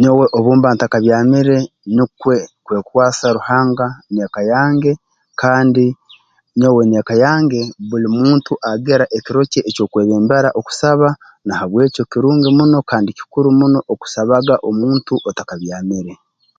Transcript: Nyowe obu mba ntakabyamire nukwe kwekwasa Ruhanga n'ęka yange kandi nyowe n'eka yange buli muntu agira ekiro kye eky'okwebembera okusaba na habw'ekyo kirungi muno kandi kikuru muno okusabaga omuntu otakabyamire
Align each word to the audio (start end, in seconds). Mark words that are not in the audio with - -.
Nyowe 0.00 0.24
obu 0.36 0.50
mba 0.56 0.68
ntakabyamire 0.74 1.58
nukwe 1.94 2.36
kwekwasa 2.64 3.24
Ruhanga 3.36 3.86
n'ęka 4.12 4.40
yange 4.52 4.90
kandi 5.40 5.84
nyowe 6.58 6.82
n'eka 6.86 7.14
yange 7.24 7.60
buli 7.88 8.08
muntu 8.18 8.52
agira 8.70 9.04
ekiro 9.16 9.40
kye 9.52 9.60
eky'okwebembera 9.68 10.48
okusaba 10.58 11.08
na 11.46 11.52
habw'ekyo 11.60 12.02
kirungi 12.10 12.48
muno 12.58 12.78
kandi 12.90 13.10
kikuru 13.18 13.48
muno 13.60 13.78
okusabaga 13.92 14.54
omuntu 14.68 15.12
otakabyamire 15.28 16.12